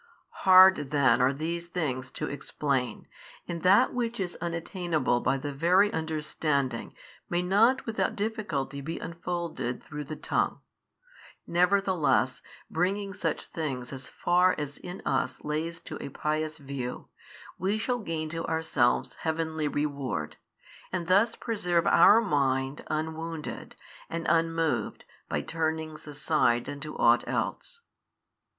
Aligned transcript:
Hard 0.47 0.89
then 0.89 1.21
are 1.21 1.31
these 1.31 1.67
things 1.67 2.09
to 2.13 2.25
explain, 2.27 3.07
and 3.47 3.61
that 3.61 3.93
which 3.93 4.19
is 4.19 4.35
unattainable 4.41 5.19
by 5.19 5.37
the 5.37 5.53
very 5.53 5.93
understanding 5.93 6.95
may 7.29 7.43
not 7.43 7.85
without 7.85 8.15
difficulty 8.15 8.81
be 8.81 8.97
unfolded 8.97 9.83
through 9.83 10.05
the 10.05 10.15
tongue: 10.15 10.61
nevertheless 11.45 12.41
bringing 12.67 13.13
such 13.13 13.45
things 13.51 13.93
as 13.93 14.09
far 14.09 14.55
as 14.57 14.79
in 14.79 15.01
us 15.05 15.43
lays 15.43 15.79
to 15.81 16.03
a 16.03 16.09
pious 16.09 16.57
view, 16.57 17.09
we 17.59 17.77
shall 17.77 17.99
gain 17.99 18.27
to 18.29 18.43
ourselves 18.47 19.13
heavenly 19.21 19.67
reward, 19.67 20.35
and 20.91 21.05
thus 21.09 21.35
preserve 21.35 21.85
our 21.85 22.21
mind 22.21 22.83
unwounded 22.87 23.75
and 24.09 24.25
unmoved 24.27 25.05
by 25.29 25.43
turnings 25.43 26.07
aside 26.07 26.67
unto 26.67 26.95
ought 26.97 27.23
else. 27.27 27.81